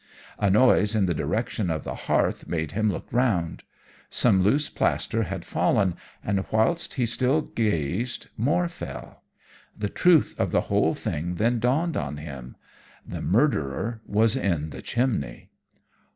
"A 0.39 0.49
noise 0.49 0.95
in 0.95 1.05
the 1.05 1.13
direction 1.13 1.69
of 1.69 1.83
the 1.83 1.93
hearth 1.93 2.47
made 2.47 2.71
him 2.71 2.89
look 2.91 3.05
round. 3.11 3.61
Some 4.09 4.41
loose 4.41 4.67
plaster 4.67 5.21
had 5.21 5.45
fallen, 5.45 5.93
and 6.23 6.43
whilst 6.51 6.95
he 6.95 7.05
still 7.05 7.41
gazed, 7.43 8.25
more 8.35 8.67
fell. 8.67 9.21
The 9.77 9.89
truth 9.89 10.33
of 10.39 10.49
the 10.51 10.61
whole 10.71 10.95
thing 10.95 11.35
then 11.35 11.59
dawned 11.59 11.97
on 11.97 12.17
him. 12.17 12.55
The 13.07 13.21
murderer 13.21 14.01
was 14.07 14.35
in 14.35 14.71
the 14.71 14.81
chimney. 14.81 15.51